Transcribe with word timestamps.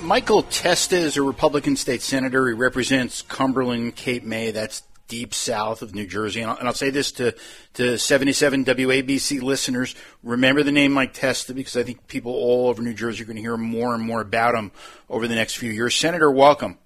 Michael 0.00 0.44
Testa 0.44 0.96
is 0.96 1.16
a 1.16 1.22
Republican 1.22 1.74
state 1.74 2.02
senator. 2.02 2.46
He 2.46 2.52
represents 2.52 3.22
Cumberland, 3.22 3.96
Cape 3.96 4.22
May. 4.22 4.52
That's 4.52 4.82
deep 5.08 5.34
south 5.34 5.82
of 5.82 5.94
New 5.94 6.06
Jersey. 6.06 6.40
And 6.40 6.50
I'll, 6.50 6.56
and 6.56 6.68
I'll, 6.68 6.74
say 6.74 6.90
this 6.90 7.10
to, 7.12 7.34
to 7.74 7.98
77 7.98 8.64
WABC 8.64 9.42
listeners. 9.42 9.94
Remember 10.22 10.62
the 10.62 10.70
name 10.72 10.92
Mike 10.92 11.14
Testa 11.14 11.52
because 11.52 11.76
I 11.76 11.82
think 11.82 12.06
people 12.06 12.32
all 12.32 12.68
over 12.68 12.80
New 12.80 12.94
Jersey 12.94 13.22
are 13.22 13.26
going 13.26 13.36
to 13.36 13.42
hear 13.42 13.56
more 13.56 13.94
and 13.94 14.04
more 14.04 14.20
about 14.20 14.54
him 14.54 14.70
over 15.10 15.26
the 15.26 15.34
next 15.34 15.56
few 15.56 15.70
years. 15.70 15.96
Senator, 15.96 16.30
welcome. 16.30 16.78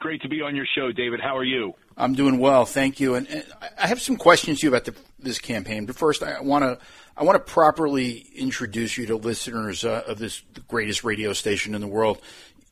Great 0.00 0.22
to 0.22 0.28
be 0.28 0.40
on 0.40 0.56
your 0.56 0.64
show, 0.74 0.90
David. 0.92 1.20
How 1.20 1.36
are 1.36 1.44
you? 1.44 1.74
I'm 1.94 2.14
doing 2.14 2.38
well, 2.38 2.64
thank 2.64 3.00
you. 3.00 3.16
And, 3.16 3.28
and 3.28 3.44
I 3.78 3.86
have 3.86 4.00
some 4.00 4.16
questions 4.16 4.60
to 4.60 4.66
you 4.66 4.74
about 4.74 4.86
the, 4.86 4.94
this 5.18 5.38
campaign. 5.38 5.84
But 5.84 5.94
first, 5.94 6.22
I 6.22 6.40
want 6.40 6.64
to 6.64 6.78
I 7.18 7.24
want 7.24 7.36
to 7.36 7.52
properly 7.52 8.26
introduce 8.34 8.96
you 8.96 9.04
to 9.06 9.16
listeners 9.16 9.84
uh, 9.84 10.04
of 10.06 10.18
this 10.18 10.42
greatest 10.68 11.04
radio 11.04 11.34
station 11.34 11.74
in 11.74 11.82
the 11.82 11.86
world. 11.86 12.18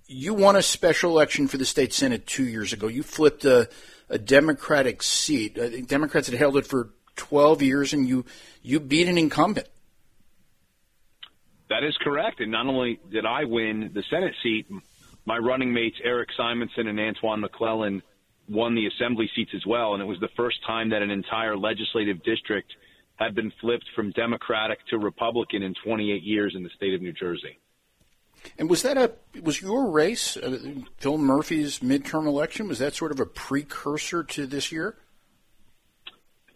You 0.07 0.33
won 0.33 0.57
a 0.57 0.63
special 0.63 1.11
election 1.11 1.49
for 1.49 1.59
the 1.59 1.67
state 1.67 1.93
senate 1.93 2.27
two 2.27 2.47
years 2.47 2.73
ago. 2.73 2.87
You 2.87 3.03
flipped 3.03 3.45
a, 3.45 3.69
a 4.09 4.19
Democratic 4.19 5.03
seat. 5.03 5.59
I 5.59 5.69
think 5.69 5.87
Democrats 5.87 6.29
had 6.29 6.39
held 6.39 6.57
it 6.57 6.67
for 6.67 6.89
12 7.17 7.61
years, 7.61 7.93
and 7.93 8.09
you 8.09 8.25
you 8.63 8.81
beat 8.81 9.07
an 9.07 9.19
incumbent. 9.19 9.69
That 11.69 11.85
is 11.85 11.95
correct. 12.01 12.41
And 12.41 12.51
not 12.51 12.67
only 12.67 12.99
did 13.11 13.27
I 13.27 13.45
win 13.45 13.91
the 13.93 14.03
Senate 14.09 14.35
seat, 14.43 14.67
my 15.29 15.39
running 15.39 15.73
mates 15.73 15.97
Erik 16.03 16.31
Simonsen 16.37 16.89
and 16.89 16.99
Antoine 16.99 17.41
McClellan 17.41 18.03
won 18.49 18.75
the 18.75 18.87
assembly 18.87 19.31
seats 19.37 19.53
as 19.55 19.65
well. 19.67 19.95
And 19.95 20.03
it 20.03 20.07
was 20.07 20.19
the 20.21 20.31
first 20.37 20.57
time 20.67 20.91
that 20.91 21.03
an 21.03 21.11
entire 21.11 21.57
legislative 21.57 22.23
district– 22.25 22.73
had 23.19 23.35
been 23.35 23.53
flipped 23.61 23.87
from 23.95 24.13
Democratic 24.13 24.79
to 24.87 24.99
Republican 24.99 25.63
in 25.63 25.75
28 25.85 26.23
years 26.23 26.55
in 26.57 26.63
the 26.63 26.71
state 26.71 26.95
of 26.95 27.03
New 27.03 27.13
Jersey. 27.13 27.59
And 28.57 28.71
was 28.71 28.83
that 28.83 28.97
a 28.97 29.13
was 29.43 29.61
your 29.61 29.91
race, 29.91 30.37
uh, 30.37 30.57
Phil 30.99 31.19
Murphy's 31.19 31.81
midterm 31.81 32.27
election? 32.27 32.69
Was 32.69 32.79
that 32.79 32.95
sort 32.95 33.11
of 33.11 33.19
a 33.19 33.27
precursor 33.27 34.23
to 34.23 34.47
this 34.47 34.71
year? 34.71 34.97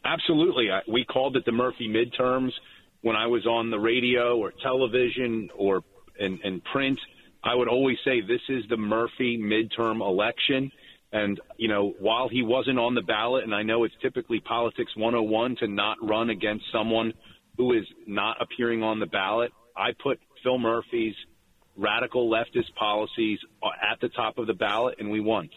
Absolutely. 0.04 0.70
I, 0.70 0.80
we 0.88 1.04
called 1.04 1.36
it 1.36 1.44
the 1.44 1.52
Murphy 1.52 1.88
midterms 1.88 2.52
when 3.00 3.16
I 3.16 3.26
was 3.26 3.46
on 3.46 3.70
the 3.70 3.80
radio 3.80 4.36
or 4.36 4.52
television 4.62 5.50
or 5.56 5.82
in, 6.18 6.38
in 6.44 6.60
print. 6.60 7.00
I 7.44 7.54
would 7.54 7.68
always 7.68 7.98
say 8.04 8.20
this 8.20 8.40
is 8.48 8.64
the 8.68 8.76
Murphy 8.76 9.38
midterm 9.38 10.00
election. 10.00 10.70
And, 11.12 11.40
you 11.58 11.68
know, 11.68 11.94
while 11.98 12.28
he 12.28 12.42
wasn't 12.42 12.78
on 12.78 12.94
the 12.94 13.02
ballot, 13.02 13.44
and 13.44 13.54
I 13.54 13.62
know 13.62 13.84
it's 13.84 13.94
typically 14.00 14.40
politics 14.40 14.92
101 14.96 15.56
to 15.56 15.68
not 15.68 15.98
run 16.00 16.30
against 16.30 16.64
someone 16.72 17.12
who 17.58 17.72
is 17.74 17.84
not 18.06 18.40
appearing 18.40 18.82
on 18.82 18.98
the 18.98 19.06
ballot, 19.06 19.52
I 19.76 19.90
put 20.02 20.20
Phil 20.42 20.58
Murphy's 20.58 21.14
radical 21.76 22.30
leftist 22.30 22.74
policies 22.76 23.38
at 23.62 24.00
the 24.00 24.08
top 24.08 24.38
of 24.38 24.46
the 24.46 24.54
ballot, 24.54 24.96
and 24.98 25.10
we 25.10 25.20
won. 25.20 25.50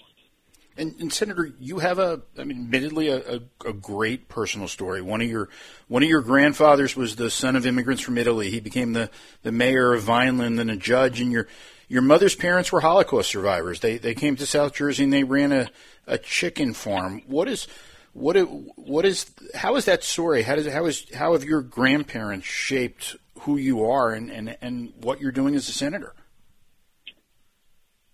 And, 0.77 0.93
and, 0.99 1.13
Senator, 1.13 1.53
you 1.57 1.79
have 1.79 1.99
a, 1.99 2.21
I 2.37 2.43
mean, 2.43 2.63
admittedly, 2.63 3.07
a, 3.07 3.35
a, 3.35 3.69
a, 3.69 3.73
great 3.73 4.27
personal 4.27 4.67
story. 4.67 5.01
One 5.01 5.21
of 5.21 5.29
your 5.29 5.47
one 5.87 6.03
of 6.03 6.09
your 6.09 6.19
grandfathers 6.19 6.97
was 6.97 7.15
the 7.15 7.29
son 7.29 7.55
of 7.55 7.65
immigrants 7.65 8.03
from 8.03 8.17
Italy. 8.17 8.51
He 8.51 8.59
became 8.59 8.91
the, 8.91 9.09
the 9.43 9.53
mayor 9.53 9.93
of 9.93 10.03
Vineland 10.03 10.59
and 10.59 10.69
a 10.69 10.75
judge. 10.75 11.21
And 11.21 11.31
your 11.31 11.47
your 11.87 12.01
mother's 12.01 12.35
parents 12.35 12.71
were 12.71 12.81
Holocaust 12.81 13.29
survivors. 13.29 13.79
They 13.79 13.97
they 13.97 14.15
came 14.15 14.35
to 14.37 14.45
South 14.45 14.73
Jersey 14.73 15.03
and 15.03 15.13
they 15.13 15.23
ran 15.23 15.51
a, 15.51 15.69
a 16.07 16.17
chicken 16.17 16.73
farm. 16.73 17.21
What 17.27 17.47
is 17.47 17.67
what 18.13 18.35
what 18.35 19.05
is 19.05 19.31
how 19.53 19.75
is 19.75 19.85
that 19.85 20.03
story? 20.03 20.43
How 20.43 20.55
does 20.55 20.67
how 20.67 20.85
is 20.85 21.05
how 21.13 21.33
have 21.33 21.43
your 21.43 21.61
grandparents 21.61 22.47
shaped 22.47 23.15
who 23.41 23.57
you 23.57 23.85
are 23.85 24.11
and 24.11 24.31
and, 24.31 24.57
and 24.61 24.93
what 25.01 25.21
you're 25.21 25.31
doing 25.31 25.55
as 25.55 25.69
a 25.69 25.73
senator? 25.73 26.13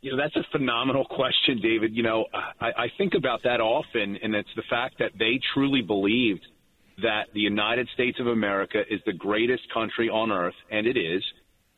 You 0.02 0.12
know, 0.12 0.18
that's 0.18 0.36
a 0.36 0.44
phenomenal 0.52 1.06
question, 1.06 1.60
David. 1.62 1.96
You 1.96 2.02
know, 2.02 2.26
I, 2.34 2.70
I 2.70 2.88
think 2.98 3.14
about 3.14 3.44
that 3.44 3.62
often, 3.62 4.18
and 4.24 4.34
it's 4.34 4.50
the 4.56 4.64
fact 4.68 4.98
that 4.98 5.12
they 5.20 5.40
truly 5.54 5.84
believed 5.84 6.42
that 7.04 7.28
the 7.34 7.40
United 7.40 7.88
States 7.94 8.20
of 8.20 8.26
America 8.26 8.82
is 8.90 9.00
the 9.06 9.14
greatest 9.14 9.62
country 9.72 10.10
on 10.10 10.32
earth, 10.32 10.56
and 10.72 10.88
it 10.88 10.98
is. 10.98 11.24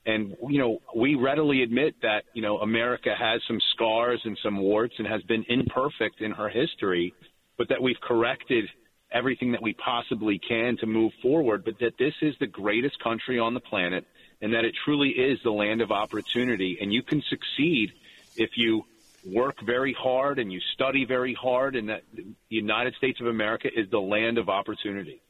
And, 0.06 0.36
you 0.50 0.60
know, 0.60 0.80
we 0.96 1.16
readily 1.16 1.64
admit 1.64 1.96
that, 2.02 2.24
you 2.34 2.42
know, 2.42 2.58
America 2.58 3.16
has 3.18 3.42
some 3.48 3.60
scars 3.74 4.22
and 4.26 4.38
some 4.44 4.58
warts 4.58 4.96
and 4.98 5.08
has 5.08 5.22
been 5.24 5.46
imperfect 5.48 6.20
in 6.20 6.32
her 6.32 6.50
history, 6.50 7.14
but 7.58 7.70
that 7.70 7.82
we've 7.82 8.00
corrected 8.02 8.66
everything 9.12 9.52
that 9.54 9.62
we 9.62 9.74
possibly 9.74 10.40
can 10.40 10.76
to 10.78 10.86
move 10.88 11.14
forward, 11.22 11.64
but 11.64 11.80
that 11.80 11.98
this 11.98 12.16
is 12.22 12.36
the 12.40 12.48
greatest 12.48 13.00
country 13.02 13.40
on 13.40 13.54
the 13.54 13.60
planet 13.60 14.06
and 14.42 14.54
that 14.54 14.66
it 14.66 14.74
truly 14.84 15.10
is 15.10 15.40
the 15.44 15.52
land 15.52 15.82
of 15.82 15.92
opportunity. 15.92 16.80
And 16.82 16.92
you 16.92 17.02
can 17.02 17.22
succeed 17.30 17.94
if 18.36 18.50
you 18.58 18.84
work 19.26 19.62
very 19.62 19.94
hard 19.94 20.38
and 20.40 20.52
you 20.52 20.60
study 20.74 21.06
very 21.06 21.34
hard, 21.34 21.78
and 21.78 21.88
that 21.88 22.04
the 22.14 22.26
United 22.50 22.94
States 22.96 23.22
of 23.22 23.28
America 23.28 23.70
is 23.74 23.90
the 23.90 24.02
land 24.02 24.38
of 24.38 24.50
opportunity. 24.50 25.22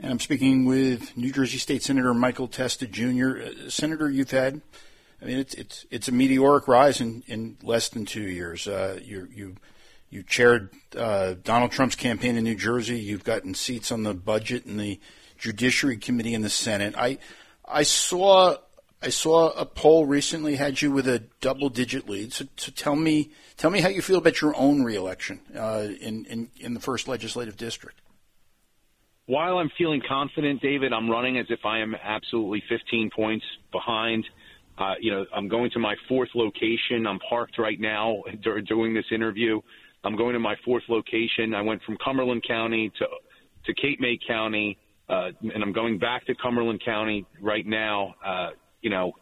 And 0.00 0.12
I'm 0.12 0.20
speaking 0.20 0.64
with 0.64 1.16
New 1.16 1.32
Jersey 1.32 1.58
State 1.58 1.82
Senator 1.82 2.14
Michael 2.14 2.46
Testa 2.46 2.86
Jr. 2.86 3.38
Uh, 3.38 3.68
Senator, 3.70 4.08
you've 4.08 4.30
had, 4.30 4.60
I 5.20 5.24
mean, 5.24 5.38
it's 5.38 5.54
it's 5.54 5.86
it's 5.90 6.08
a 6.08 6.12
meteoric 6.12 6.68
rise 6.68 7.00
in, 7.00 7.24
in 7.26 7.56
less 7.64 7.88
than 7.88 8.04
two 8.04 8.22
years. 8.22 8.68
Uh, 8.68 9.00
you 9.02 9.26
you 9.34 9.56
you 10.08 10.22
chaired 10.22 10.70
uh, 10.96 11.34
Donald 11.42 11.72
Trump's 11.72 11.96
campaign 11.96 12.36
in 12.36 12.44
New 12.44 12.54
Jersey. 12.54 13.00
You've 13.00 13.24
gotten 13.24 13.54
seats 13.54 13.90
on 13.90 14.04
the 14.04 14.14
budget 14.14 14.66
and 14.66 14.78
the 14.78 15.00
Judiciary 15.36 15.96
Committee 15.96 16.34
in 16.34 16.42
the 16.42 16.50
Senate. 16.50 16.94
I 16.96 17.18
I 17.66 17.82
saw 17.82 18.56
I 19.02 19.08
saw 19.08 19.50
a 19.50 19.66
poll 19.66 20.06
recently 20.06 20.54
had 20.54 20.80
you 20.80 20.92
with 20.92 21.08
a 21.08 21.24
double 21.40 21.70
digit 21.70 22.08
lead. 22.08 22.32
So, 22.32 22.44
so 22.56 22.70
tell 22.70 22.94
me 22.94 23.32
tell 23.56 23.70
me 23.70 23.80
how 23.80 23.88
you 23.88 24.00
feel 24.00 24.18
about 24.18 24.40
your 24.40 24.54
own 24.54 24.84
reelection 24.84 25.40
uh, 25.56 25.88
in, 26.00 26.24
in 26.26 26.50
in 26.60 26.74
the 26.74 26.80
first 26.80 27.08
legislative 27.08 27.56
district 27.56 28.00
while 29.28 29.58
I'm 29.58 29.70
feeling 29.76 30.00
confident, 30.08 30.62
David, 30.62 30.94
I'm 30.94 31.10
running 31.10 31.36
as 31.36 31.44
if 31.50 31.60
I 31.66 31.80
am 31.80 31.94
absolutely 32.02 32.62
15 32.66 33.10
points 33.14 33.44
behind. 33.70 34.24
Uh, 34.78 34.94
you 35.00 35.10
know, 35.10 35.26
I'm 35.36 35.48
going 35.48 35.70
to 35.72 35.78
my 35.78 35.94
fourth 36.08 36.30
location. 36.34 37.06
I'm 37.06 37.18
parked 37.28 37.58
right 37.58 37.78
now 37.78 38.22
doing 38.66 38.94
this 38.94 39.04
interview. 39.12 39.60
I'm 40.02 40.16
going 40.16 40.32
to 40.32 40.38
my 40.38 40.56
fourth 40.64 40.84
location. 40.88 41.52
I 41.52 41.60
went 41.60 41.82
from 41.82 41.98
Cumberland 42.02 42.42
County 42.48 42.90
to 42.98 43.06
to 43.66 43.74
Cape 43.74 44.00
May 44.00 44.18
County, 44.26 44.78
uh, 45.10 45.30
and 45.42 45.62
I'm 45.62 45.72
going 45.72 45.98
back 45.98 46.24
to 46.26 46.34
Cumberland 46.34 46.82
County 46.82 47.26
right 47.42 47.66
now. 47.66 48.14
Uh, 48.24 48.50
you 48.80 48.88
know, 48.88 49.12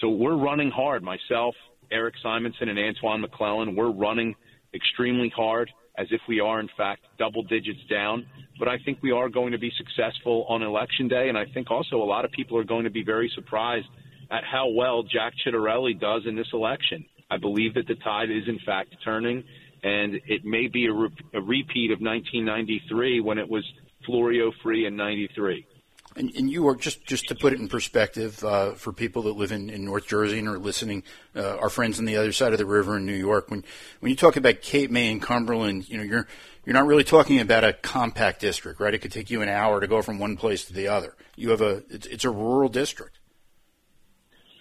so 0.00 0.08
we're 0.08 0.34
running 0.36 0.72
hard. 0.72 1.04
Myself, 1.04 1.54
Erik 1.92 2.14
Simonsen, 2.24 2.68
and 2.68 2.78
Antoine 2.80 3.20
McClellan, 3.20 3.76
we're 3.76 3.92
running 3.92 4.34
extremely 4.74 5.28
hard 5.28 5.70
as 5.98 6.06
if 6.10 6.20
we 6.28 6.40
are, 6.40 6.60
in 6.60 6.68
fact, 6.76 7.02
double 7.18 7.42
digits 7.42 7.80
down. 7.90 8.26
But 8.58 8.68
I 8.68 8.78
think 8.84 8.98
we 9.02 9.12
are 9.12 9.28
going 9.28 9.52
to 9.52 9.58
be 9.58 9.70
successful 9.76 10.46
on 10.48 10.62
election 10.62 11.08
day. 11.08 11.28
And 11.28 11.36
I 11.36 11.44
think 11.52 11.70
also 11.70 11.96
a 11.96 12.04
lot 12.04 12.24
of 12.24 12.32
people 12.32 12.56
are 12.58 12.64
going 12.64 12.84
to 12.84 12.90
be 12.90 13.04
very 13.04 13.30
surprised 13.34 13.86
at 14.30 14.44
how 14.44 14.68
well 14.68 15.02
Jack 15.02 15.34
Ciattarelli 15.44 16.00
does 16.00 16.22
in 16.26 16.36
this 16.36 16.48
election. 16.52 17.04
I 17.30 17.36
believe 17.36 17.74
that 17.74 17.86
the 17.86 17.96
tide 17.96 18.30
is, 18.30 18.48
in 18.48 18.58
fact, 18.64 18.94
turning. 19.04 19.44
And 19.82 20.14
it 20.26 20.44
may 20.44 20.68
be 20.68 20.86
a, 20.86 20.92
re- 20.92 21.16
a 21.34 21.40
repeat 21.40 21.90
of 21.90 22.00
1993 22.00 23.20
when 23.20 23.38
it 23.38 23.48
was 23.48 23.64
Florio 24.06 24.52
free 24.62 24.86
in 24.86 24.96
93. 24.96 25.66
And, 26.14 26.30
and, 26.36 26.50
you 26.50 26.68
are 26.68 26.76
just 26.76 27.06
just 27.06 27.26
to 27.28 27.34
put 27.34 27.54
it 27.54 27.60
in 27.60 27.68
perspective 27.68 28.44
uh, 28.44 28.72
for 28.72 28.92
people 28.92 29.22
that 29.22 29.36
live 29.36 29.50
in, 29.50 29.70
in 29.70 29.84
North 29.84 30.06
Jersey 30.06 30.38
and 30.38 30.48
are 30.48 30.58
listening, 30.58 31.04
uh, 31.34 31.56
our 31.56 31.70
friends 31.70 31.98
on 31.98 32.04
the 32.04 32.16
other 32.16 32.32
side 32.32 32.52
of 32.52 32.58
the 32.58 32.66
river 32.66 32.98
in 32.98 33.06
New 33.06 33.14
York. 33.14 33.50
When 33.50 33.64
when 34.00 34.10
you 34.10 34.16
talk 34.16 34.36
about 34.36 34.60
Cape 34.60 34.90
May 34.90 35.10
and 35.10 35.22
Cumberland, 35.22 35.88
you 35.88 35.96
know 35.96 36.02
you're 36.02 36.26
you're 36.66 36.74
not 36.74 36.86
really 36.86 37.04
talking 37.04 37.40
about 37.40 37.64
a 37.64 37.72
compact 37.72 38.40
district, 38.40 38.78
right? 38.78 38.92
It 38.92 38.98
could 38.98 39.12
take 39.12 39.30
you 39.30 39.40
an 39.40 39.48
hour 39.48 39.80
to 39.80 39.86
go 39.86 40.02
from 40.02 40.18
one 40.18 40.36
place 40.36 40.64
to 40.66 40.74
the 40.74 40.88
other. 40.88 41.14
You 41.34 41.50
have 41.50 41.62
a 41.62 41.82
it's, 41.88 42.06
it's 42.06 42.24
a 42.24 42.30
rural 42.30 42.68
district. 42.68 43.18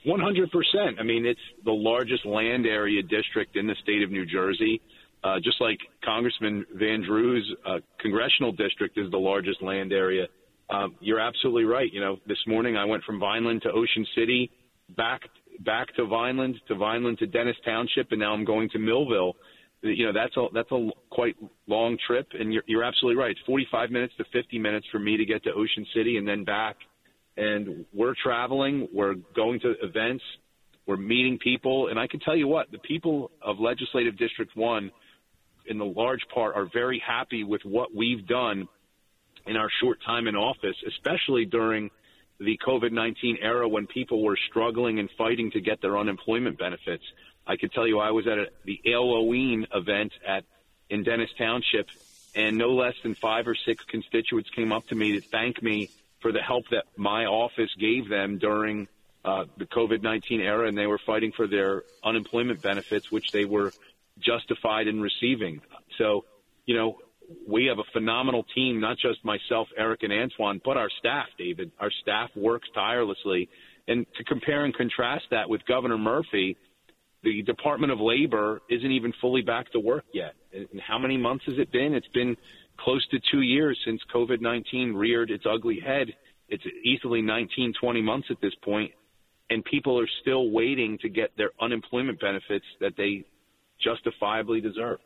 One 0.06 0.22
hundred 0.22 0.52
percent. 0.52 1.00
I 1.00 1.04
mean, 1.04 1.26
it's 1.26 1.42
the 1.66 1.74
largest 1.74 2.26
land 2.26 2.66
area 2.66 3.04
district 3.04 3.58
in 3.58 3.68
the 3.68 3.76
state 3.84 4.04
of 4.04 4.10
New 4.10 4.26
Jersey. 4.26 4.82
Uh, 5.24 5.40
just 5.44 5.62
like 5.62 5.78
Congressman 6.04 6.66
Van 6.74 7.04
Drew's 7.04 7.54
uh, 7.64 7.80
congressional 8.00 8.52
district 8.52 8.98
is 8.98 9.12
the 9.12 9.20
largest 9.20 9.62
land 9.62 9.94
area 9.94 10.28
um, 10.72 10.96
you're 11.00 11.20
absolutely 11.20 11.66
right. 11.66 11.92
You 11.92 12.00
know, 12.00 12.18
this 12.28 12.38
morning 12.48 12.78
I 12.78 12.86
went 12.86 13.04
from 13.04 13.20
Vineland 13.20 13.64
to 13.64 13.72
Ocean 13.72 14.06
City, 14.16 14.50
back 14.96 15.22
back 15.60 15.94
to 15.96 16.06
Vineland, 16.06 16.56
to 16.68 16.76
Vineland 16.76 17.20
to 17.20 17.28
Dennis 17.28 17.58
Township, 17.66 18.12
and 18.12 18.20
now 18.20 18.34
I'm 18.34 18.46
going 18.46 18.70
to 18.70 18.80
Millville. 18.80 19.36
You 19.82 20.06
know, 20.06 20.14
that's 20.14 20.36
a 20.38 20.48
that's 20.54 20.72
a 20.72 20.90
quite 21.10 21.36
long 21.68 21.98
trip, 22.08 22.28
and 22.40 22.54
you're 22.54 22.64
you're 22.68 22.84
absolutely 22.84 23.22
right. 23.22 23.32
It's 23.32 23.42
45 23.46 23.92
minutes 23.92 24.14
to 24.18 24.26
50 24.32 24.60
minutes 24.60 24.88
for 24.92 25.00
me 25.00 25.18
to 25.18 25.26
get 25.26 25.44
to 25.44 25.52
Ocean 25.52 25.86
City 25.94 26.18
and 26.18 26.28
then 26.28 26.44
back. 26.44 26.78
And 27.38 27.86
we're 27.94 28.14
traveling, 28.22 28.90
we're 28.94 29.16
going 29.36 29.62
to 29.62 29.74
events, 29.82 30.24
we're 30.86 30.98
meeting 30.98 31.40
people, 31.42 31.88
and 31.88 31.98
I 31.98 32.06
can 32.06 32.20
tell 32.20 32.36
you 32.36 32.48
what, 32.48 32.70
the 32.72 32.78
people 32.80 33.32
of 33.42 33.58
Legislative 33.60 34.18
District 34.18 34.56
One, 34.56 34.92
in 35.66 35.78
the 35.78 35.86
large 35.86 36.20
part, 36.34 36.56
are 36.56 36.68
very 36.74 37.02
happy 37.06 37.46
with 37.46 37.62
what 37.64 37.96
we've 37.96 38.28
done 38.28 38.68
in 39.46 39.58
our 39.58 39.70
short 39.82 40.00
time 40.06 40.28
in 40.28 40.36
office, 40.36 40.76
especially 40.88 41.46
during 41.46 41.90
the 42.40 42.58
COVID 42.66 42.92
19 42.92 43.38
era 43.42 43.68
when 43.68 43.88
people 43.88 44.24
were 44.24 44.38
struggling 44.50 45.00
and 45.00 45.10
fighting 45.18 45.52
to 45.52 45.62
get 45.62 45.82
their 45.82 45.98
unemployment 45.98 46.58
benefits. 46.58 47.04
I 47.46 47.58
could 47.58 47.72
tell 47.72 47.88
you 47.88 48.00
I 48.00 48.12
was 48.12 48.28
at 48.28 48.38
a, 48.38 48.48
the 48.66 48.80
Halloween 48.86 49.68
event 49.74 50.14
at 50.28 50.44
in 50.90 51.04
Dennis 51.04 51.30
Township, 51.38 51.88
and 52.36 52.58
no 52.58 52.74
less 52.74 52.96
than 53.04 53.16
five 53.16 53.48
or 53.48 53.56
six 53.56 53.84
constituents 53.86 54.50
came 54.50 54.72
up 54.72 54.88
to 54.88 54.96
me 54.96 55.14
to 55.14 55.22
thank 55.22 55.62
me 55.62 55.90
for 56.20 56.32
the 56.32 56.42
help 56.42 56.66
that 56.70 56.86
my 56.96 57.26
office 57.26 57.70
gave 57.80 58.10
them 58.10 58.38
during 58.38 58.88
uh, 59.24 59.46
the 59.58 59.66
COVID 59.66 60.02
19 60.02 60.42
era, 60.42 60.68
and 60.68 60.78
they 60.78 60.88
were 60.88 61.00
fighting 61.00 61.32
for 61.32 61.48
their 61.48 61.84
unemployment 62.04 62.62
benefits, 62.62 63.12
which 63.12 63.32
they 63.32 63.46
were 63.46 63.72
justified 64.20 64.88
in 64.88 65.02
receiving. 65.02 65.62
So, 65.98 66.26
you 66.66 66.76
know, 66.76 67.00
we 67.48 67.66
have 67.66 67.80
a 67.80 67.84
phenomenal 67.94 68.46
team, 68.56 68.80
not 68.80 68.98
just 68.98 69.24
myself, 69.24 69.68
Eric, 69.78 70.04
and 70.04 70.14
Antoine, 70.14 70.62
but 70.64 70.78
our 70.78 70.90
staff, 71.00 71.28
David. 71.38 71.72
Our 71.80 71.92
staff 72.02 72.30
works 72.36 72.68
tirelessly. 72.74 73.50
And 73.88 74.06
to 74.18 74.24
compare 74.24 74.66
and 74.66 74.74
contrast 74.74 75.26
that 75.32 75.50
with 75.50 75.66
Governor 75.66 75.98
Murphy, 75.98 76.58
the 77.24 77.42
Department 77.44 77.92
of 77.92 78.00
Labor 78.00 78.62
isn't 78.70 78.92
even 78.92 79.14
fully 79.22 79.42
back 79.42 79.72
to 79.72 79.80
work 79.80 80.06
yet. 80.14 80.34
And 80.54 80.82
how 80.86 80.98
many 80.98 81.18
months 81.18 81.46
has 81.46 81.58
it 81.58 81.72
been? 81.72 81.94
It's 81.94 82.08
been 82.08 82.36
close 82.80 83.06
to 83.10 83.20
two 83.32 83.42
years 83.42 83.80
since 83.86 84.02
COVID 84.14 84.42
19 84.42 84.94
reared 84.94 85.30
its 85.30 85.46
ugly 85.52 85.80
head. 85.80 86.08
It's 86.50 86.64
easily 86.84 87.22
19, 87.22 87.74
20 87.80 88.02
months 88.02 88.28
at 88.30 88.42
this 88.42 88.54
point, 88.64 88.92
and 89.50 89.64
people 89.64 90.00
are 90.00 90.10
still 90.22 90.52
waiting 90.52 90.98
to 91.02 91.10
get 91.10 91.32
their 91.38 91.52
unemployment 91.62 92.20
benefits 92.20 92.66
that 92.82 92.94
they 92.98 93.24
justifiably 93.82 94.60
deserve. 94.62 95.00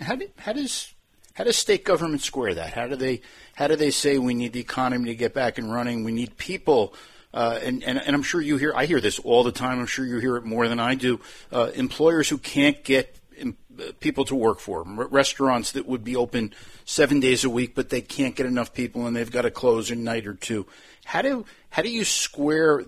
How, 0.00 0.16
do, 0.16 0.28
how 0.38 0.52
does 0.52 0.94
how 1.36 1.44
does 1.44 1.56
state 1.56 1.84
government 1.84 2.22
square 2.22 2.54
that? 2.54 2.72
How 2.72 2.86
do 2.86 2.96
they 2.96 3.20
how 3.54 3.66
do 3.66 3.76
they 3.76 3.90
say 3.90 4.16
we 4.16 4.32
need 4.32 4.54
the 4.54 4.60
economy 4.60 5.10
to 5.10 5.14
get 5.14 5.34
back 5.34 5.58
and 5.58 5.70
running? 5.70 6.02
We 6.02 6.12
need 6.12 6.38
people. 6.38 6.94
Uh, 7.34 7.58
and, 7.62 7.84
and, 7.84 7.98
and 7.98 8.16
I'm 8.16 8.22
sure 8.22 8.40
you 8.40 8.56
hear 8.56 8.72
I 8.74 8.86
hear 8.86 9.02
this 9.02 9.18
all 9.18 9.44
the 9.44 9.52
time. 9.52 9.78
I'm 9.78 9.86
sure 9.86 10.06
you 10.06 10.18
hear 10.18 10.36
it 10.36 10.44
more 10.44 10.66
than 10.66 10.80
I 10.80 10.94
do. 10.94 11.20
Uh, 11.52 11.70
employers 11.74 12.30
who 12.30 12.38
can't 12.38 12.82
get 12.82 13.18
uh, 13.38 13.92
people 14.00 14.24
to 14.24 14.34
work 14.34 14.60
for 14.60 14.82
them, 14.82 14.98
restaurants 14.98 15.72
that 15.72 15.86
would 15.86 16.02
be 16.02 16.16
open 16.16 16.54
seven 16.86 17.20
days 17.20 17.44
a 17.44 17.50
week, 17.50 17.74
but 17.74 17.90
they 17.90 18.00
can't 18.00 18.34
get 18.34 18.46
enough 18.46 18.72
people 18.72 19.06
and 19.06 19.14
they've 19.14 19.30
got 19.30 19.42
to 19.42 19.50
close 19.50 19.90
a 19.90 19.94
night 19.94 20.26
or 20.26 20.32
two. 20.32 20.66
How 21.04 21.20
do 21.20 21.44
how 21.68 21.82
do 21.82 21.90
you 21.90 22.04
square 22.04 22.82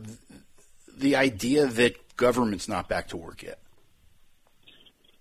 the 0.97 1.17
idea 1.17 1.67
that 1.67 2.17
government's 2.17 2.67
not 2.67 2.89
back 2.89 3.09
to 3.09 3.19
work 3.19 3.43
yet? 3.43 3.59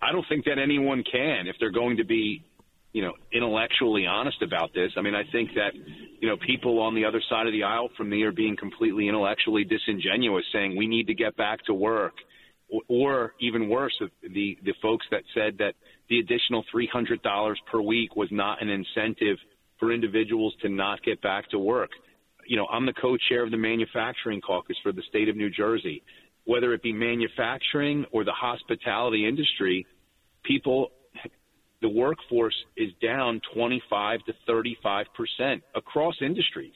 I 0.01 0.13
don't 0.13 0.25
think 0.29 0.45
that 0.45 0.59
anyone 0.59 1.03
can 1.03 1.47
if 1.47 1.57
they're 1.59 1.71
going 1.71 1.97
to 1.97 2.05
be 2.05 2.46
you 2.97 3.03
know, 3.03 3.13
intellectually 3.31 4.07
honest 4.07 4.41
about 4.41 4.73
this. 4.73 4.91
I 4.97 5.01
mean, 5.01 5.13
I 5.13 5.21
think 5.31 5.51
that, 5.53 5.75
you 6.19 6.27
know, 6.27 6.35
people 6.35 6.79
on 6.79 6.95
the 6.95 7.05
other 7.05 7.21
side 7.29 7.45
of 7.45 7.53
the 7.53 7.61
aisle 7.61 7.89
from 7.95 8.09
me 8.09 8.23
are 8.23 8.31
being 8.31 8.57
completely 8.57 9.07
intellectually 9.07 9.63
disingenuous, 9.63 10.45
saying 10.51 10.75
we 10.75 10.87
need 10.87 11.05
to 11.05 11.13
get 11.13 11.37
back 11.37 11.63
to 11.65 11.75
work, 11.75 12.15
or, 12.69 12.81
or 12.89 13.33
even 13.39 13.69
worse, 13.69 13.95
the 14.23 14.57
the 14.63 14.73
folks 14.81 15.05
that 15.11 15.21
said 15.35 15.59
that 15.59 15.75
the 16.09 16.17
additional 16.17 16.65
three 16.71 16.89
hundred 16.91 17.21
dollars 17.21 17.59
per 17.71 17.79
week 17.79 18.15
was 18.15 18.29
not 18.31 18.63
an 18.63 18.69
incentive 18.69 19.37
for 19.79 19.93
individuals 19.93 20.55
to 20.63 20.67
not 20.67 21.03
get 21.03 21.21
back 21.21 21.47
to 21.51 21.59
work. 21.59 21.91
You 22.47 22.57
know, 22.57 22.65
I'm 22.65 22.87
the 22.87 22.93
co-chair 22.93 23.43
of 23.43 23.51
the 23.51 23.57
manufacturing 23.57 24.41
caucus 24.41 24.77
for 24.81 24.91
the 24.91 25.03
state 25.07 25.29
of 25.29 25.35
New 25.35 25.51
Jersey. 25.51 26.01
Whether 26.45 26.73
it 26.73 26.81
be 26.81 26.93
manufacturing 26.93 28.07
or 28.11 28.23
the 28.23 28.31
hospitality 28.31 29.27
industry, 29.27 29.85
people 30.41 30.89
the 31.81 31.89
workforce 31.89 32.55
is 32.75 32.91
down 33.01 33.41
25 33.53 34.23
to 34.25 34.33
35 34.45 35.05
percent 35.15 35.63
across 35.75 36.15
industries. 36.21 36.73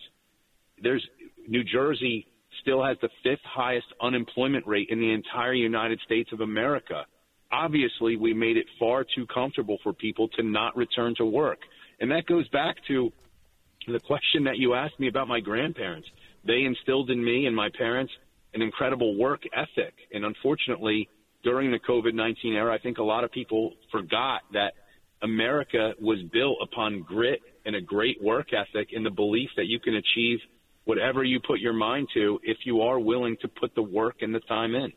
There's 0.82 1.06
New 1.48 1.64
Jersey 1.64 2.28
still 2.62 2.84
has 2.84 2.98
the 3.02 3.10
fifth 3.24 3.44
highest 3.44 3.88
unemployment 4.02 4.68
rate 4.68 4.88
in 4.90 5.00
the 5.00 5.12
entire 5.12 5.54
United 5.54 6.00
States 6.06 6.32
of 6.32 6.42
America. 6.42 7.06
Obviously, 7.52 8.16
we 8.16 8.34
made 8.34 8.58
it 8.58 8.66
far 8.80 9.04
too 9.04 9.26
comfortable 9.28 9.78
for 9.84 9.94
people 9.94 10.28
to 10.30 10.44
not 10.44 10.76
return 10.78 11.16
to 11.18 11.26
work. 11.26 11.60
And 12.00 12.12
that 12.12 12.26
goes 12.26 12.48
back 12.50 12.78
to 12.88 13.12
the 13.88 14.00
question 14.00 14.44
that 14.46 14.58
you 14.58 14.74
asked 14.74 15.00
me 15.00 15.08
about 15.08 15.28
my 15.28 15.40
grandparents. 15.40 16.08
They 16.46 16.64
instilled 16.64 17.10
in 17.10 17.24
me 17.24 17.46
and 17.46 17.56
my 17.56 17.70
parents 17.78 18.14
an 18.54 18.62
incredible 18.62 19.18
work 19.18 19.42
ethic. 19.54 19.94
And 20.14 20.26
unfortunately, 20.26 21.10
during 21.44 21.72
the 21.72 21.80
COVID 21.80 22.14
19 22.14 22.54
era, 22.54 22.74
I 22.74 22.78
think 22.78 22.98
a 22.98 23.04
lot 23.04 23.24
of 23.24 23.32
people 23.32 23.74
forgot 23.92 24.42
that 24.54 24.74
America 25.22 25.94
was 26.00 26.22
built 26.32 26.58
upon 26.62 27.02
grit 27.02 27.42
and 27.66 27.76
a 27.76 27.82
great 27.82 28.22
work 28.22 28.48
ethic 28.54 28.90
and 28.94 29.06
the 29.06 29.12
belief 29.12 29.50
that 29.56 29.66
you 29.66 29.80
can 29.80 29.96
achieve 29.96 30.40
whatever 30.86 31.24
you 31.24 31.40
put 31.40 31.60
your 31.60 31.74
mind 31.74 32.08
to 32.14 32.40
if 32.44 32.58
you 32.66 32.82
are 32.82 33.00
willing 33.00 33.38
to 33.42 33.48
put 33.48 33.76
the 33.76 33.84
work 33.84 34.22
and 34.22 34.34
the 34.34 34.40
time 34.42 34.74
in. 34.76 34.92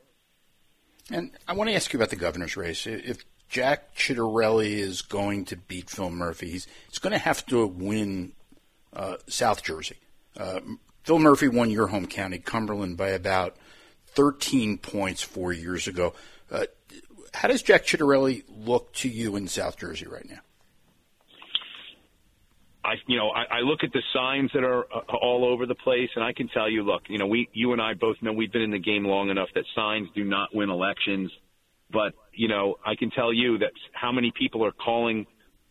And 1.11 1.31
I 1.47 1.53
want 1.53 1.69
to 1.69 1.77
ask 1.77 1.93
you 1.93 1.99
about 1.99 2.11
the 2.11 2.17
governor's 2.17 2.57
race. 2.57 2.87
If 2.87 3.25
Jack 3.49 3.95
Ciattarelli 3.95 4.79
is 4.79 5.03
going 5.03 5.45
to 5.47 5.57
beat 5.57 5.91
Phil 5.91 6.11
Murphy, 6.11 6.51
he's, 6.51 6.67
he's 6.89 6.99
going 6.99 7.13
to 7.13 7.19
have 7.19 7.45
to 7.47 7.67
win 7.67 8.33
uh, 8.95 9.17
South 9.27 9.63
Jersey. 9.63 9.99
Uh, 10.37 10.61
Phil 11.03 11.19
Murphy 11.19 11.49
won 11.49 11.71
your 11.71 11.89
home 11.89 12.07
county, 12.07 12.39
Cumberland, 12.39 12.97
by 12.97 13.09
about 13.09 13.57
13 14.07 14.79
points 14.79 15.23
four 15.23 15.53
years 15.53 15.87
ago. 15.87 16.15
Uh, 16.51 16.65
how 17.35 17.49
does 17.49 17.63
Jack 17.63 17.85
Ciattarelli 17.85 18.45
look 18.49 18.93
to 18.95 19.09
you 19.09 19.37
in 19.37 19.49
South 19.49 19.77
Jersey 19.77 20.07
right 20.07 20.29
now? 20.29 20.39
I, 22.85 22.95
you 23.07 23.17
know, 23.17 23.31
I, 23.31 23.59
I 23.59 23.61
look 23.61 23.81
at 23.83 23.93
the 23.93 24.03
signs 24.13 24.51
that 24.53 24.63
are 24.63 24.85
uh, 24.95 25.17
all 25.21 25.45
over 25.45 25.65
the 25.67 25.75
place, 25.75 26.11
and 26.15 26.25
I 26.25 26.33
can 26.33 26.49
tell 26.49 26.71
you, 26.71 26.83
look, 26.83 27.03
you 27.09 27.19
know, 27.19 27.27
we, 27.27 27.49
you 27.53 27.73
and 27.73 27.81
I 27.81 27.95
both 27.95 28.17
know 28.21 28.33
we've 28.33 28.53
been 28.53 28.63
in 28.63 28.71
the 28.71 28.79
game 28.79 29.05
long 29.05 29.31
enough 29.31 29.49
that 29.55 29.65
signs 29.75 30.09
do 30.15 30.23
not 30.23 30.55
win 30.55 30.71
elections. 30.71 31.31
But 31.91 32.13
you 32.33 32.49
know, 32.49 32.77
I 32.85 32.95
can 32.95 33.11
tell 33.11 33.33
you 33.33 33.59
that 33.59 33.73
how 33.93 34.13
many 34.13 34.33
people 34.39 34.65
are 34.65 34.73
calling 34.73 35.27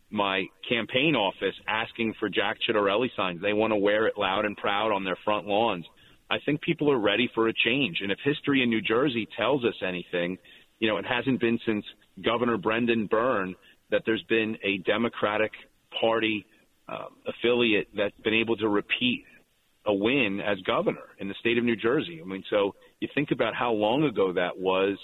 my 0.10 0.46
campaign 0.68 1.16
office 1.16 1.56
asking 1.68 2.14
for 2.20 2.30
Jack 2.30 2.58
Ciattarelli 2.68 3.10
signs. 3.16 3.42
They 3.42 3.54
want 3.54 3.72
to 3.72 3.78
wear 3.78 4.08
it 4.08 4.18
loud 4.18 4.46
and 4.46 4.56
proud 4.56 4.92
on 4.92 5.04
their 5.04 5.18
front 5.24 5.48
lawns. 5.48 5.86
I 6.30 6.38
think 6.46 6.62
people 6.62 6.92
are 6.92 7.00
ready 7.00 7.30
for 7.36 7.48
a 7.48 7.54
change, 7.54 8.00
and 8.02 8.12
if 8.12 8.18
history 8.24 8.64
in 8.64 8.70
New 8.70 8.82
Jersey 8.82 9.28
tells 9.38 9.64
us 9.66 9.76
anything, 9.86 10.38
you 10.84 10.90
know, 10.90 10.98
it 10.98 11.06
hasn't 11.06 11.40
been 11.40 11.58
since 11.66 11.86
Governor 12.22 12.58
Brendan 12.58 13.06
Byrne 13.08 13.56
that 13.90 14.02
there's 14.06 14.24
been 14.24 14.58
a 14.66 14.80
Democratic 14.80 15.54
Party 15.98 16.46
uh, 16.90 17.06
affiliate 17.26 17.88
that's 17.96 18.20
been 18.22 18.34
able 18.34 18.58
to 18.58 18.68
repeat 18.68 19.24
a 19.86 19.94
win 19.94 20.42
as 20.42 20.60
governor 20.68 21.06
in 21.20 21.30
the 21.30 21.36
state 21.40 21.58
of 21.58 21.64
New 21.64 21.78
Jersey. 21.78 22.20
I 22.22 22.28
mean, 22.28 22.44
so 22.50 22.76
you 23.00 23.08
think 23.16 23.32
about 23.32 23.56
how 23.56 23.72
long 23.72 24.04
ago 24.04 24.34
that 24.34 24.60
was. 24.60 24.98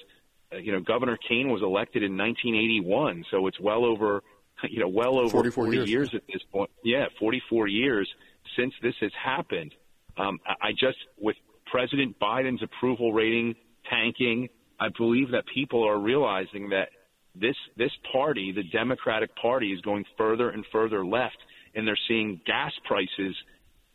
Uh, 0.52 0.58
you 0.58 0.74
know, 0.74 0.82
Governor 0.82 1.18
Kean 1.30 1.50
was 1.50 1.62
elected 1.62 2.04
in 2.04 2.18
1981, 2.18 3.24
so 3.32 3.48
it's 3.48 3.60
well 3.62 3.86
over, 3.86 4.22
you 4.70 4.82
know, 4.82 4.90
well 4.90 5.18
over 5.18 5.30
44 5.30 5.64
40 5.64 5.78
years. 5.78 5.90
years 5.90 6.14
at 6.14 6.24
this 6.28 6.44
point. 6.52 6.70
Yeah, 6.84 7.06
44 7.20 7.68
years 7.70 8.10
since 8.58 8.74
this 8.82 8.96
has 9.00 9.12
happened. 9.14 9.74
Um, 10.18 10.42
I 10.46 10.72
just, 10.72 10.98
with 11.18 11.38
President 11.72 12.20
Biden's 12.20 12.64
approval 12.64 13.14
rating 13.14 13.56
tanking, 13.90 14.50
I 14.80 14.88
believe 14.98 15.32
that 15.32 15.44
people 15.54 15.88
are 15.88 16.00
realizing 16.00 16.70
that 16.70 16.90
this 17.36 17.56
this 17.78 17.92
party, 18.12 18.52
the 18.52 18.64
Democratic 18.64 19.36
Party, 19.36 19.72
is 19.72 19.82
going 19.82 20.06
further 20.18 20.50
and 20.50 20.66
further 20.72 21.06
left, 21.06 21.38
and 21.76 21.88
they're 21.88 22.00
seeing 22.08 22.42
gas 22.46 22.72
prices 22.86 23.36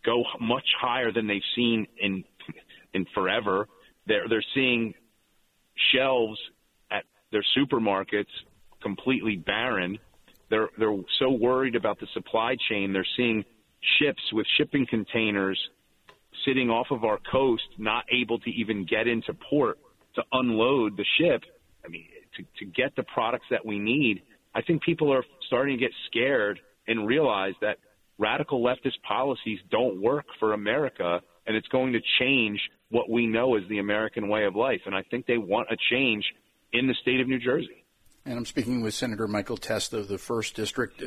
go 0.05 0.23
much 0.41 0.67
higher 0.81 1.11
than 1.11 1.27
they've 1.27 1.43
seen 1.57 1.87
in 2.01 2.25
in 2.93 3.07
forever. 3.15 3.69
They're 4.07 4.29
they're 4.29 4.45
seeing 4.55 4.95
shelves 5.93 6.39
at 6.91 7.05
their 7.33 7.45
supermarkets 7.57 8.27
completely 8.83 9.37
barren. 9.37 9.99
They're 10.51 10.69
they're 10.79 10.97
so 11.19 11.31
worried 11.31 11.75
about 11.75 11.99
the 11.99 12.07
supply 12.13 12.57
chain. 12.69 12.93
They're 12.93 13.07
seeing 13.17 13.45
ships 13.99 14.23
with 14.33 14.47
shipping 14.57 14.87
containers 14.89 15.59
sitting 16.45 16.69
off 16.69 16.89
of 16.91 17.05
our 17.05 17.19
coast, 17.31 17.63
not 17.79 18.05
able 18.11 18.39
to 18.41 18.51
even 18.51 18.85
get 18.85 19.07
into 19.07 19.33
port 19.35 19.79
to 20.17 20.23
unload 20.33 20.97
the 20.97 21.05
ship. 21.19 21.43
I 21.85 21.89
mean, 21.89 22.07
to, 22.37 22.43
to 22.59 22.65
get 22.65 22.97
the 22.97 23.03
products 23.03 23.47
that 23.51 23.65
we 23.65 23.79
need. 23.79 24.23
I 24.55 24.63
think 24.63 24.83
people 24.83 25.13
are 25.13 25.25
starting 25.47 25.77
to 25.77 25.81
get 25.81 25.93
scared 26.07 26.61
and 26.87 27.07
realize 27.07 27.55
that 27.61 27.79
radical 28.19 28.63
leftist 28.63 29.01
policies 29.07 29.59
don't 29.71 30.01
work 30.01 30.25
for 30.39 30.53
America, 30.53 31.21
and 31.47 31.57
it's 31.57 31.69
going 31.69 31.93
to 31.93 32.01
change 32.19 32.61
what 32.91 33.11
we 33.11 33.27
know 33.27 33.57
as 33.57 33.63
the 33.69 33.79
American 33.79 34.29
way 34.29 34.45
of 34.45 34.55
life. 34.55 34.81
And 34.87 34.95
I 34.95 35.03
think 35.11 35.27
they 35.27 35.39
want 35.39 35.69
a 35.71 35.77
change 35.91 36.25
in 36.73 36.87
the 36.87 36.95
state 37.03 37.21
of 37.21 37.29
New 37.29 37.39
Jersey. 37.39 37.85
And 38.25 38.39
I'm 38.39 38.47
speaking 38.47 38.83
with 38.83 38.95
Senator 38.95 39.29
Michael 39.29 39.57
Testa 39.57 39.99
of 39.99 40.09
the 40.09 40.19
first 40.19 40.55
district 40.55 41.03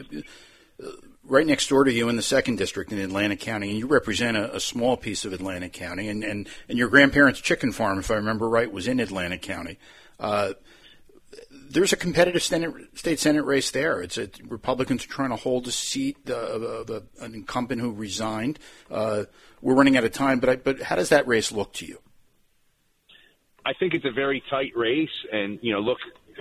right 1.23 1.45
next 1.45 1.67
door 1.67 1.83
to 1.83 1.91
you 1.91 2.09
in 2.09 2.15
the 2.15 2.21
second 2.21 2.57
district 2.57 2.91
in 2.91 2.99
Atlantic 2.99 3.39
County, 3.39 3.69
and 3.69 3.77
you 3.77 3.87
represent 3.87 4.37
a, 4.37 4.55
a, 4.55 4.59
small 4.59 4.97
piece 4.97 5.25
of 5.25 5.33
Atlantic 5.33 5.73
County, 5.73 6.07
and, 6.07 6.23
and, 6.23 6.47
and 6.69 6.77
your 6.77 6.87
grandparents' 6.87 7.41
chicken 7.41 7.71
farm, 7.71 7.99
if 7.99 8.09
I 8.09 8.15
remember 8.15 8.47
right, 8.47 8.71
was 8.71 8.87
in 8.87 8.99
Atlantic 8.99 9.41
County. 9.41 9.77
Uh, 10.19 10.53
there's 11.69 11.91
a 11.91 11.97
competitive 11.97 12.41
state 12.41 13.19
senate 13.19 13.45
race 13.45 13.71
there. 13.71 14.01
It's 14.01 14.17
a, 14.17 14.29
Republicans 14.47 15.03
are 15.03 15.09
trying 15.09 15.29
to 15.31 15.35
hold 15.35 15.67
a 15.67 15.71
seat 15.71 16.29
of, 16.29 16.63
of 16.63 17.03
an 17.19 17.33
incumbent 17.33 17.81
who 17.81 17.91
resigned. 17.91 18.59
Uh, 18.89 19.25
we're 19.61 19.75
running 19.75 19.97
out 19.97 20.03
of 20.03 20.13
time, 20.13 20.39
but 20.39 20.49
I, 20.49 20.55
but 20.55 20.81
how 20.81 20.95
does 20.95 21.09
that 21.09 21.27
race 21.27 21.51
look 21.51 21.73
to 21.73 21.85
you? 21.85 21.99
I 23.65 23.73
think 23.73 23.93
it's 23.93 24.05
a 24.05 24.11
very 24.11 24.41
tight 24.49 24.71
race, 24.77 25.09
and 25.31 25.59
you 25.61 25.73
know, 25.73 25.79
look, 25.79 25.97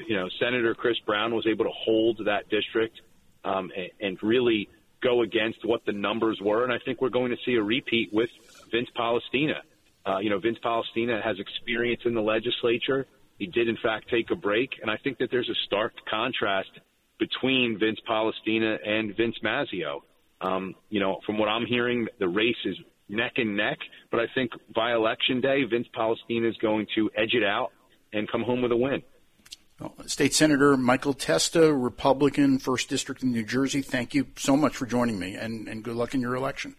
you 0.07 0.14
know, 0.14 0.28
Senator 0.38 0.75
Chris 0.75 0.97
Brown 1.05 1.35
was 1.35 1.47
able 1.47 1.64
to 1.64 1.73
hold 1.73 2.23
that 2.26 2.49
district 2.49 3.00
um, 3.47 3.71
and, 3.75 3.91
and 4.00 4.19
really 4.23 4.69
go 5.03 5.23
against 5.23 5.65
what 5.65 5.85
the 5.87 5.93
numbers 5.93 6.38
were, 6.43 6.65
and 6.65 6.73
I 6.73 6.79
think 6.85 7.00
we're 7.00 7.09
going 7.09 7.31
to 7.31 7.37
see 7.45 7.55
a 7.55 7.62
repeat 7.62 8.12
with 8.12 8.29
Vince 8.71 8.88
Polistina. 8.97 9.61
Uh, 10.05 10.19
you 10.19 10.31
know, 10.31 10.38
Vince 10.38 10.59
Polistina 10.62 11.23
has 11.23 11.38
experience 11.38 12.03
in 12.05 12.15
the 12.15 12.21
legislature. 12.21 13.07
He 13.38 13.47
did, 13.47 13.69
in 13.69 13.76
fact, 13.83 14.09
take 14.11 14.31
a 14.31 14.37
break, 14.37 14.71
and 14.83 14.91
I 14.91 14.97
think 14.97 15.19
that 15.19 15.31
there's 15.31 15.49
a 15.49 15.55
stark 15.67 15.93
contrast 16.11 16.71
between 17.19 17.79
Vince 17.79 17.99
Polistina 18.09 18.79
and 18.85 19.17
Vince 19.17 19.37
Mazzeo. 19.43 20.00
Um, 20.41 20.75
you 20.91 21.00
know, 21.00 21.21
from 21.25 21.38
what 21.38 21.49
I'm 21.49 21.67
hearing, 21.67 22.09
the 22.19 22.29
race 22.29 22.57
is 22.65 22.76
neck 23.09 23.35
and 23.37 23.57
neck, 23.57 23.79
but 24.11 24.21
I 24.21 24.26
think 24.35 24.50
by 24.75 24.93
election 24.93 25.41
day, 25.41 25.65
Vince 25.65 25.87
Polistina 25.97 26.49
is 26.49 26.57
going 26.59 26.87
to 26.95 27.11
edge 27.17 27.35
it 27.35 27.45
out 27.45 27.73
and 28.12 28.31
come 28.31 28.43
home 28.43 28.62
with 28.62 28.73
a 28.73 28.76
win. 28.76 29.03
State 30.06 30.35
Senator 30.35 30.76
Michael 30.76 31.12
Testa, 31.12 31.73
Republican, 31.73 32.59
First 32.59 32.88
District 32.88 33.23
in 33.23 33.33
New 33.33 33.45
Jersey, 33.45 33.83
thank 33.83 34.14
you 34.14 34.26
so 34.37 34.56
much 34.56 34.76
for 34.76 34.87
joining 34.87 35.18
me, 35.18 35.35
and, 35.35 35.68
and 35.68 35.83
good 35.83 35.97
luck 35.97 36.14
in 36.14 36.21
your 36.21 36.35
election. 36.35 36.76